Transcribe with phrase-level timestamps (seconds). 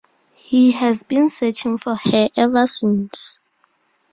[0.35, 3.37] He has been searching for her ever since.